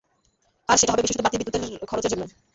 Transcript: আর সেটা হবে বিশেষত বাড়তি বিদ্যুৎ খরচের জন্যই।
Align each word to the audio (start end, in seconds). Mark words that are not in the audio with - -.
আর 0.69 0.77
সেটা 0.77 0.91
হবে 0.91 1.03
বিশেষত 1.03 1.21
বাড়তি 1.21 1.37
বিদ্যুৎ 1.39 1.55
খরচের 1.89 2.11
জন্যই। 2.13 2.29